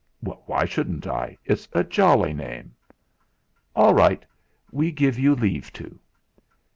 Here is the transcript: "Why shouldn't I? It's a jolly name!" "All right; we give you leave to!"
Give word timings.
"Why 0.19 0.65
shouldn't 0.65 1.05
I? 1.05 1.37
It's 1.45 1.67
a 1.73 1.83
jolly 1.83 2.33
name!" 2.33 2.73
"All 3.75 3.93
right; 3.93 4.25
we 4.71 4.91
give 4.91 5.19
you 5.19 5.35
leave 5.35 5.71
to!" 5.73 5.99